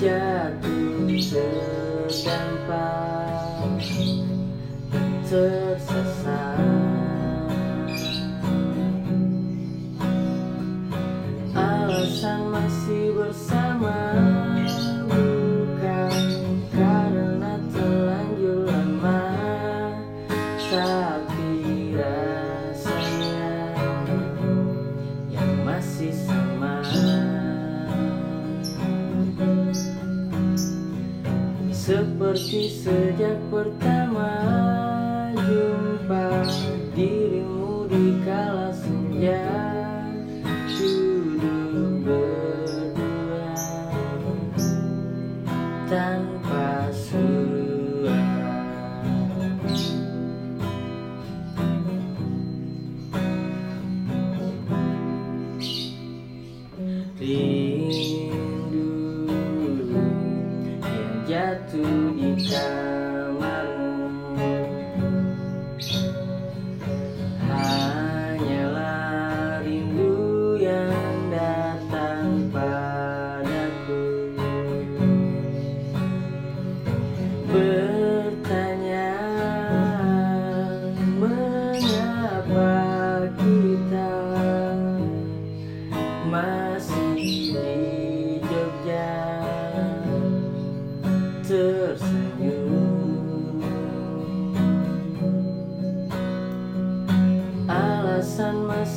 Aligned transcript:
jatuh 0.00 1.12
terdampak 2.08 3.60
tersesat. 5.28 6.19
Seperti 31.90 32.70
sejak 32.70 33.34
pertama 33.50 34.30
jatuh 61.30 62.10
di 62.18 62.34
kamarmu. 62.50 64.02
Hanyalah 67.46 69.62
rindu 69.62 70.58
yang 70.58 71.30
datang 71.30 72.50
padaku. 72.50 74.02
Bertanya 77.46 79.14
mengapa 81.14 82.74
kita 83.38 84.18
masih 86.26 87.14
di 87.14 88.09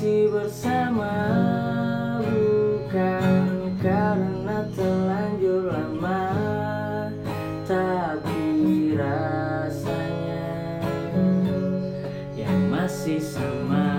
masih 0.00 0.32
bersama 0.32 1.12
bukan 2.24 3.68
karena 3.84 4.64
terlanjur 4.72 5.68
lama 5.68 6.24
Tapi 7.68 8.96
rasanya 8.96 10.56
yang 12.32 12.72
masih 12.72 13.20
sama. 13.20 13.92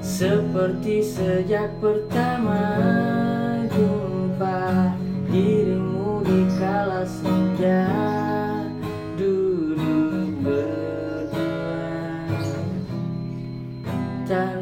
Seperti 0.00 1.04
sejak 1.04 1.68
pertama 1.84 2.64
jumpa 3.68 4.96
dirimu 5.28 6.24
down. 14.30 14.59